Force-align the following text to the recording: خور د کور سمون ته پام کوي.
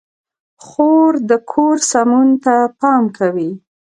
خور 0.65 1.13
د 1.29 1.31
کور 1.51 1.77
سمون 1.91 2.27
ته 2.43 2.55
پام 2.79 3.03
کوي. 3.17 3.49